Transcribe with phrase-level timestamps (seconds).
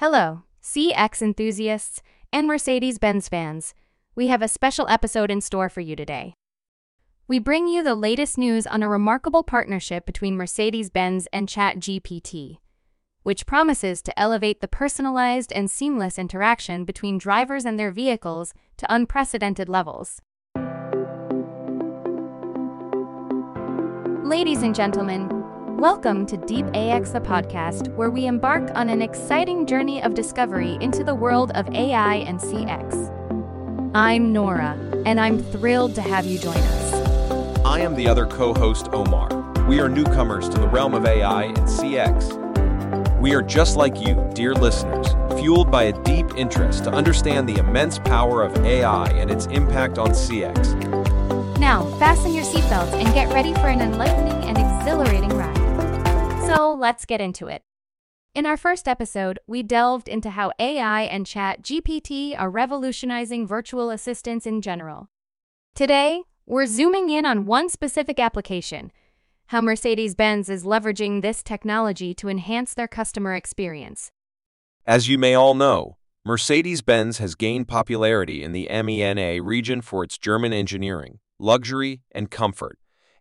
[0.00, 2.00] Hello, CX enthusiasts
[2.32, 3.74] and Mercedes Benz fans.
[4.14, 6.32] We have a special episode in store for you today.
[7.28, 12.60] We bring you the latest news on a remarkable partnership between Mercedes Benz and ChatGPT,
[13.24, 18.86] which promises to elevate the personalized and seamless interaction between drivers and their vehicles to
[18.88, 20.22] unprecedented levels.
[24.24, 25.39] Ladies and gentlemen,
[25.80, 30.76] welcome to Deep AX, the podcast, where we embark on an exciting journey of discovery
[30.82, 33.10] into the world of AI and CX.
[33.94, 36.92] I'm Nora, and I'm thrilled to have you join us.
[37.64, 39.30] I am the other co host, Omar.
[39.66, 43.18] We are newcomers to the realm of AI and CX.
[43.18, 45.06] We are just like you, dear listeners,
[45.40, 49.96] fueled by a deep interest to understand the immense power of AI and its impact
[49.96, 51.58] on CX.
[51.58, 55.49] Now, fasten your seatbelts and get ready for an enlightening and exhilarating ride.
[56.54, 57.62] So, let's get into it.
[58.34, 63.90] In our first episode, we delved into how AI and Chat GPT are revolutionizing virtual
[63.90, 65.08] assistants in general.
[65.76, 68.90] Today, we're zooming in on one specific application
[69.46, 74.10] how Mercedes Benz is leveraging this technology to enhance their customer experience.
[74.86, 80.04] As you may all know, Mercedes Benz has gained popularity in the MENA region for
[80.04, 82.78] its German engineering luxury, and comfort,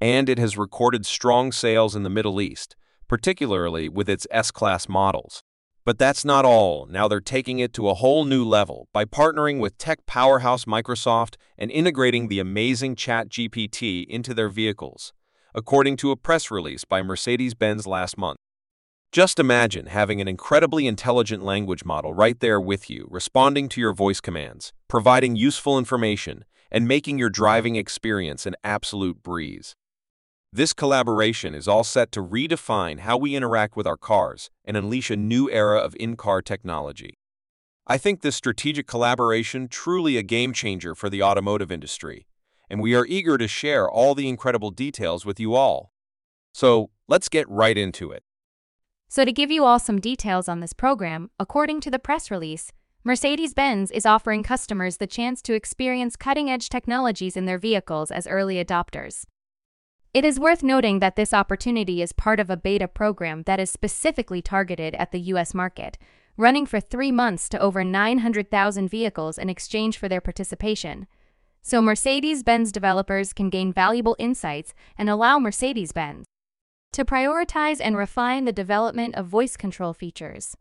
[0.00, 2.76] and it has recorded strong sales in the Middle East,
[3.12, 5.42] particularly with its S-Class models.
[5.84, 6.86] But that's not all.
[6.86, 11.34] Now they're taking it to a whole new level by partnering with tech powerhouse Microsoft
[11.58, 15.12] and integrating the amazing ChatGPT into their vehicles,
[15.54, 18.38] according to a press release by Mercedes-Benz last month.
[19.12, 23.92] Just imagine having an incredibly intelligent language model right there with you, responding to your
[23.92, 29.76] voice commands, providing useful information, and making your driving experience an absolute breeze.
[30.54, 35.10] This collaboration is all set to redefine how we interact with our cars and unleash
[35.10, 37.18] a new era of in-car technology.
[37.86, 42.26] I think this strategic collaboration truly a game changer for the automotive industry,
[42.68, 45.90] and we are eager to share all the incredible details with you all.
[46.52, 48.22] So, let's get right into it.
[49.08, 52.72] So, to give you all some details on this program, according to the press release,
[53.04, 58.10] Mercedes Benz is offering customers the chance to experience cutting edge technologies in their vehicles
[58.10, 59.24] as early adopters.
[60.14, 63.70] It is worth noting that this opportunity is part of a beta program that is
[63.70, 65.96] specifically targeted at the US market,
[66.36, 71.06] running for three months to over 900,000 vehicles in exchange for their participation.
[71.62, 76.26] So Mercedes Benz developers can gain valuable insights and allow Mercedes Benz
[76.92, 80.58] to prioritize and refine the development of voice control features.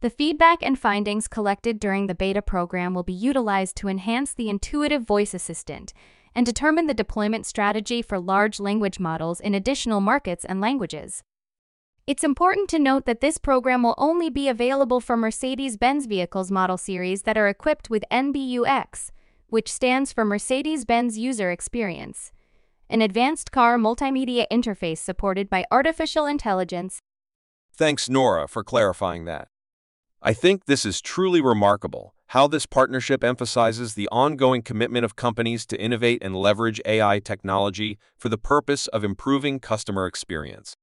[0.00, 4.48] The feedback and findings collected during the beta program will be utilized to enhance the
[4.48, 5.92] intuitive voice assistant
[6.34, 11.22] and determine the deployment strategy for large language models in additional markets and languages.
[12.06, 16.50] It's important to note that this program will only be available for Mercedes Benz vehicles
[16.50, 19.10] model series that are equipped with MBUX,
[19.46, 22.32] which stands for Mercedes Benz User Experience,
[22.90, 26.98] an advanced car multimedia interface supported by artificial intelligence.
[27.72, 29.48] Thanks, Nora, for clarifying that.
[30.24, 35.66] I think this is truly remarkable how this partnership emphasizes the ongoing commitment of companies
[35.66, 40.76] to innovate and leverage AI technology for the purpose of improving customer experience.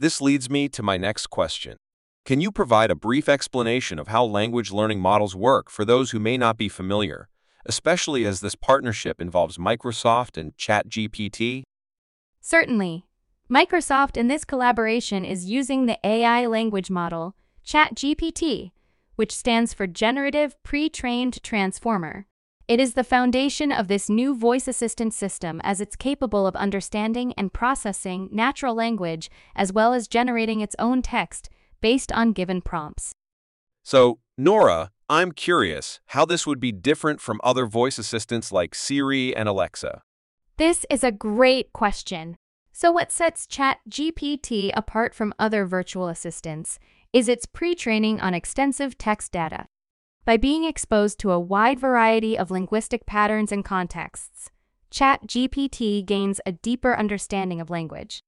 [0.00, 1.76] This leads me to my next question.
[2.24, 6.18] Can you provide a brief explanation of how language learning models work for those who
[6.18, 7.28] may not be familiar,
[7.64, 11.62] especially as this partnership involves Microsoft and ChatGPT?
[12.40, 13.06] Certainly.
[13.48, 18.72] Microsoft in this collaboration is using the AI language model ChatGPT,
[19.16, 22.26] which stands for Generative Pre-trained Transformer.
[22.66, 27.34] It is the foundation of this new voice assistant system as it's capable of understanding
[27.36, 31.50] and processing natural language as well as generating its own text
[31.82, 33.14] based on given prompts.
[33.82, 39.36] So, Nora, I'm curious how this would be different from other voice assistants like Siri
[39.36, 40.02] and Alexa.
[40.56, 42.38] This is a great question.
[42.72, 46.78] So, what sets ChatGPT apart from other virtual assistants
[47.14, 49.66] is its pre-training on extensive text data.
[50.24, 54.50] By being exposed to a wide variety of linguistic patterns and contexts,
[54.90, 58.20] ChatGPT gains a deeper understanding of language.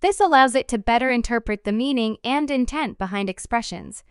[0.00, 4.02] This allows it to better interpret the meaning and intent behind expressions,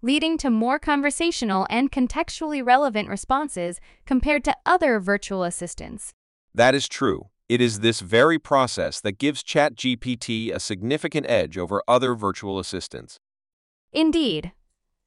[0.00, 6.14] leading to more conversational and contextually relevant responses compared to other virtual assistants.
[6.54, 7.28] That is true.
[7.46, 13.18] It is this very process that gives ChatGPT a significant edge over other virtual assistants.
[13.92, 14.52] Indeed.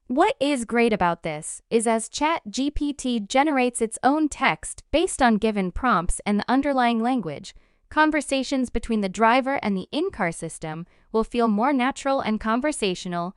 [0.08, 5.72] What is great about this is as ChatGPT generates its own text based on given
[5.72, 7.56] prompts and the underlying language,
[7.90, 13.36] conversations between the driver and the in car system will feel more natural and conversational.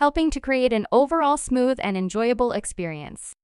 [0.00, 3.34] helping to create an overall smooth and enjoyable experience.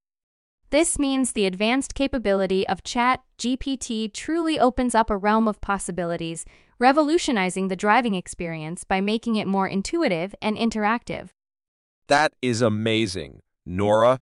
[0.70, 6.46] This means the advanced capability of Chat GPT truly opens up a realm of possibilities,
[6.78, 11.28] revolutionizing the driving experience by making it more intuitive and interactive.
[12.08, 14.20] That is amazing, Nora.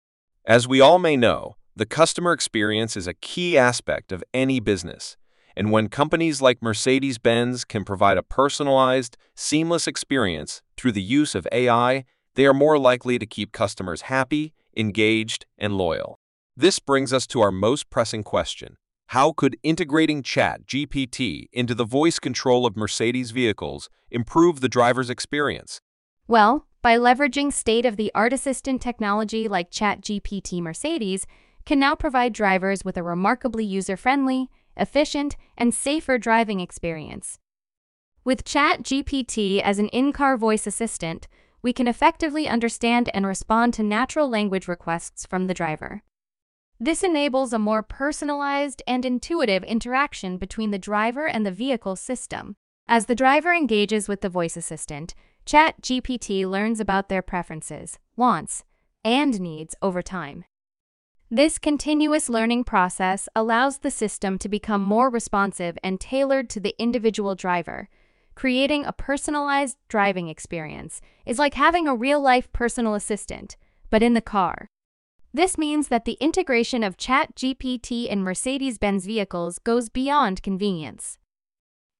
[0.45, 5.15] As we all may know, the customer experience is a key aspect of any business.
[5.55, 11.47] And when companies like Mercedes-Benz can provide a personalized, seamless experience through the use of
[11.53, 12.03] AI,
[12.35, 16.19] they are more likely to keep customers happy, engaged, and loyal.
[16.57, 18.75] This brings us to our most pressing question.
[19.07, 25.09] How could integrating Chat GPT into the voice control of Mercedes vehicles improve the driver's
[25.09, 25.79] experience?
[26.27, 31.27] Well, by leveraging state-of-the-art assistant technology like ChatGPT Mercedes
[31.65, 37.37] can now provide drivers with a remarkably user-friendly, efficient, and safer driving experience.
[38.23, 41.27] With ChatGPT as an in-car voice assistant,
[41.61, 46.03] we can effectively understand and respond to natural language requests from the driver.
[46.79, 52.55] This enables a more personalized and intuitive interaction between the driver and the vehicle system.
[52.87, 55.13] As the driver engages with the voice assistant,
[55.49, 58.63] ChatGPT learns about their preferences, wants,
[59.03, 60.45] and needs over time.
[61.31, 66.75] This continuous learning process allows the system to become more responsive and tailored to the
[66.77, 67.89] individual driver.
[68.35, 73.57] Creating a personalized driving experience is like having a real life personal assistant,
[73.89, 74.69] but in the car.
[75.33, 81.17] This means that the integration of ChatGPT in Mercedes-Benz vehicles goes beyond convenience.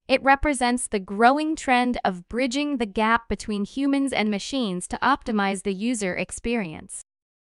[0.10, 5.62] It represents the growing trend of bridging the gap between humans and machines to optimize
[5.62, 7.04] the user experience.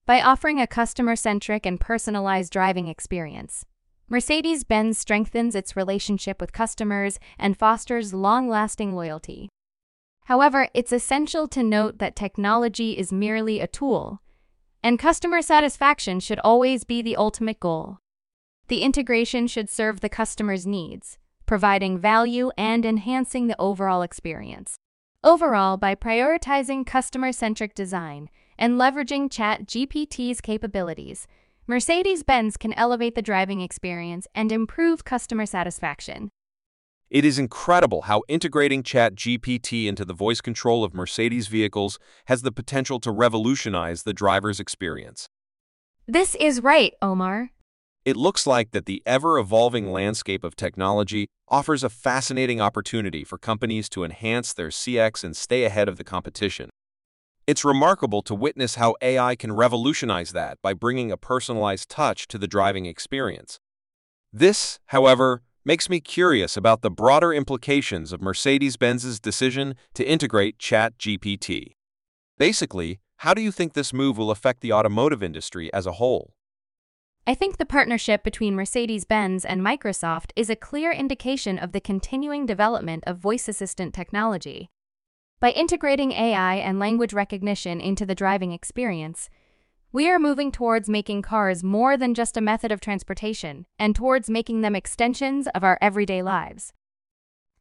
[0.06, 3.66] By offering a customer-centric and personalized driving experience,
[4.08, 9.50] Mercedes-Benz strengthens its relationship with customers and fosters long-lasting loyalty.
[10.24, 14.22] However, it's essential to note that technology is merely a tool,
[14.82, 17.98] and customer satisfaction should always be the ultimate goal.
[18.68, 24.76] The integration should serve the customer's needs, providing value and enhancing the overall experience.
[25.24, 28.28] Overall, by prioritizing customer-centric design
[28.58, 31.26] and leveraging ChatGPT's capabilities,
[31.66, 36.30] Mercedes-Benz can elevate the driving experience and improve customer satisfaction.
[37.10, 42.52] It is incredible how integrating ChatGPT into the voice control of Mercedes vehicles has the
[42.52, 45.28] potential to revolutionize the driver's experience.
[46.08, 47.50] This is right, Omar.
[48.06, 53.88] It looks like that the ever-evolving landscape of technology offers a fascinating opportunity for companies
[53.88, 56.70] to enhance their CX and stay ahead of the competition.
[57.48, 62.38] It's remarkable to witness how AI can revolutionize that by bringing a personalized touch to
[62.38, 63.58] the driving experience.
[64.32, 71.72] This, however, makes me curious about the broader implications of Mercedes-Benz's decision to integrate ChatGPT.
[72.38, 76.35] Basically, how do you think this move will affect the automotive industry as a whole?
[77.28, 82.46] I think the partnership between Mercedes-Benz and Microsoft is a clear indication of the continuing
[82.46, 84.70] development of voice assistant technology.
[85.40, 89.28] By integrating AI and language recognition into the driving experience,
[89.90, 94.30] we are moving towards making cars more than just a method of transportation and towards
[94.30, 96.72] making them extensions of our everyday lives.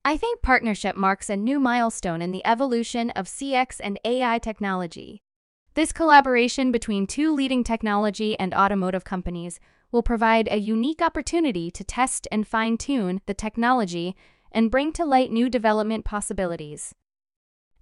[0.04, 5.24] I think partnership marks a new milestone in the evolution of CX and AI technology.
[5.76, 9.60] This collaboration between two leading technology and automotive companies
[9.92, 14.16] will provide a unique opportunity to test and fine tune the technology
[14.52, 16.96] and bring to light new development possibilities.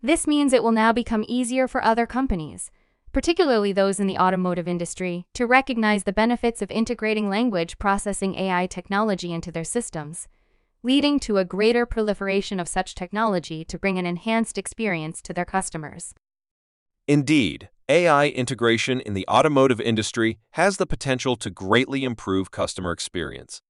[0.01, 2.69] This means it will now become easier for other companies
[3.13, 8.65] particularly those in the automotive industry, to recognize the benefits of integrating language processing AI
[8.65, 10.27] technology into their systems,
[10.81, 15.45] leading to a greater proliferation of such technology to bring an enhanced experience to their
[15.45, 16.15] customers.
[17.07, 23.61] Indeed, AI integration in the automotive industry has the potential to greatly improve customer experience.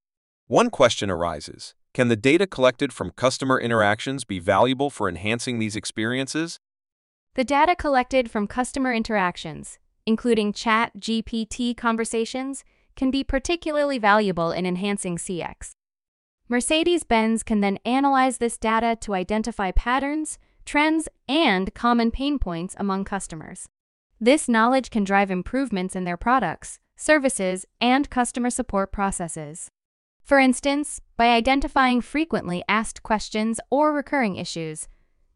[0.48, 5.76] One question arises, can the data collected from customer interactions be valuable for enhancing these
[5.76, 6.60] experiences?
[7.36, 12.64] The data collected from customer interactions, including chat GPT conversations,
[12.96, 15.72] can be particularly valuable in enhancing CX.
[16.50, 23.06] Mercedes-Benz can then analyze this data to identify patterns, trends, and common pain points among
[23.06, 23.68] customers.
[24.24, 29.70] This knowledge can drive improvements in their products, services, and customer support processes.
[30.24, 34.88] For instance, by identifying frequently asked questions or recurring issues,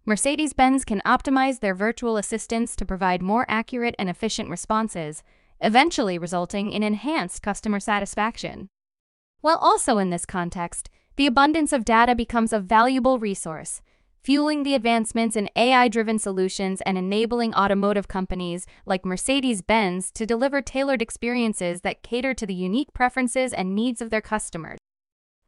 [0.05, 5.21] Mercedes Benz can optimize their virtual assistants to provide more accurate and efficient responses,
[5.59, 8.69] eventually resulting in enhanced customer satisfaction.
[9.41, 13.81] While also in this context, the abundance of data becomes a valuable resource,
[14.27, 20.25] fueling the advancements in AI driven solutions and enabling automotive companies like Mercedes Benz to
[20.25, 24.79] deliver tailored experiences that cater to the unique preferences and needs of their customers.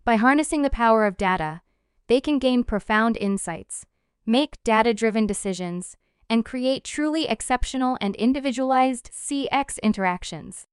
[0.05, 1.59] By harnessing the power of data,
[2.07, 3.85] they can gain profound insights,
[4.25, 5.97] make data driven decisions,
[6.29, 10.63] and create truly exceptional and individualized CX interactions.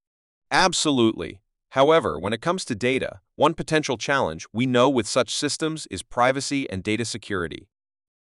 [0.52, 1.40] Absolutely.
[1.70, 6.04] However, when it comes to data, one potential challenge we know with such systems is
[6.04, 7.66] privacy and data security.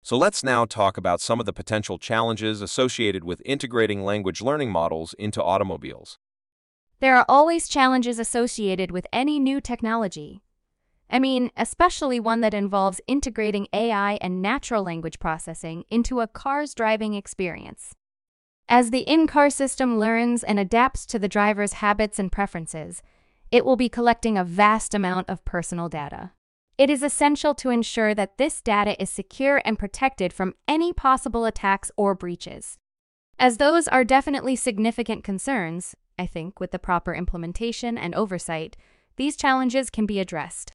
[0.03, 4.71] So let's now talk about some of the potential challenges associated with integrating language learning
[4.71, 6.17] models into automobiles.
[7.01, 10.41] There are always challenges associated with any new technology.
[11.09, 16.73] I mean, especially one that involves integrating AI and natural language processing into a car's
[16.73, 17.93] driving experience.
[18.69, 23.03] As the in car system learns and adapts to the driver's habits and preferences,
[23.51, 26.31] it will be collecting a vast amount of personal data.
[26.81, 31.45] It is essential to ensure that this data is secure and protected from any possible
[31.45, 32.79] attacks or breaches.
[33.37, 38.77] As those are definitely significant concerns, I think with the proper implementation and oversight,
[39.15, 40.71] these challenges can be addressed.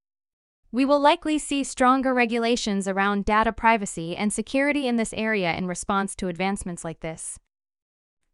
[0.71, 5.67] We will likely see stronger regulations around data privacy and security in this area in
[5.67, 7.37] response to advancements like this.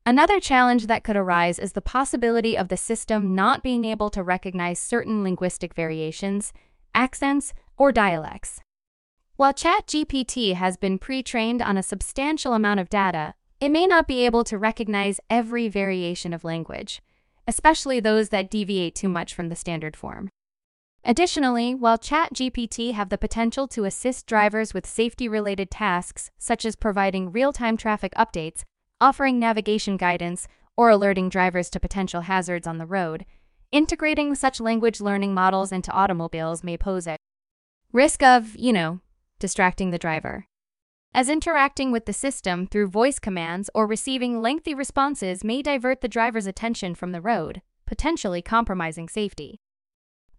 [0.05, 4.23] Another challenge that could arise is the possibility of the system not being able to
[4.23, 6.53] recognize certain linguistic variations,
[6.95, 8.61] accents, or dialects.
[9.37, 14.07] While ChatGPT has been pre trained on a substantial amount of data, it may not
[14.07, 17.01] be able to recognize every variation of language,
[17.49, 20.29] especially those that deviate too much from the standard form.
[21.05, 27.33] Additionally, while ChatGPT have the potential to assist drivers with safety-related tasks such as providing
[27.33, 28.63] real-time traffic updates,
[29.01, 30.47] offering navigation guidance,
[30.77, 33.27] or alerting drivers to potential hazards on the road,
[33.73, 37.17] integrating such language learning models into automobiles may pose a
[37.93, 39.01] risk of, you know,
[39.39, 40.47] distracting the driver.
[41.15, 46.09] As interacting with the system through voice commands or receiving lengthy responses may divert the
[46.09, 49.59] driver's attention from the road, potentially compromising safety.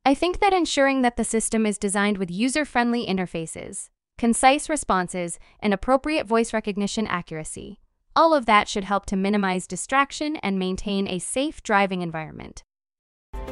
[0.06, 5.40] I think that ensuring that the system is designed with user friendly interfaces, concise responses,
[5.60, 7.80] and appropriate voice recognition accuracy,
[8.16, 12.64] all of that should help to minimize distraction and maintain a safe driving environment.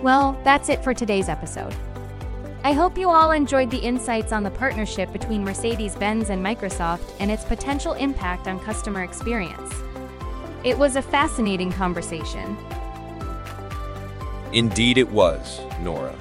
[0.01, 1.75] Well, that's it for today's episode.
[2.63, 7.13] I hope you all enjoyed the insights on the partnership between Mercedes Benz and Microsoft
[7.19, 9.73] and its potential impact on customer experience.
[10.63, 12.55] It was a fascinating conversation.
[14.53, 16.15] Indeed, it was, Nora.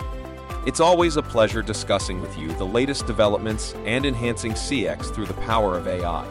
[0.67, 5.35] It's always a pleasure discussing with you the latest developments and enhancing CX through the
[5.35, 6.27] power of AI.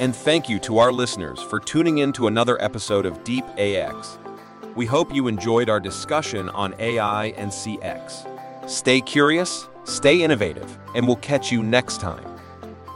[0.00, 4.18] And thank you to our listeners for tuning in to another episode of Deep AX.
[4.76, 8.70] We hope you enjoyed our discussion on AI and CX.
[8.70, 12.38] Stay curious, stay innovative, and we'll catch you next time.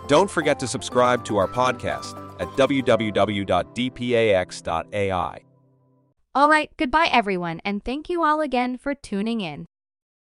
[0.09, 3.53] Don't forget to subscribe to our podcast at www.dpax.ai.
[6.35, 9.67] All right, goodbye everyone, and thank you all again for tuning in.